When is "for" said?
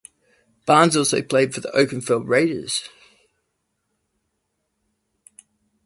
1.53-1.61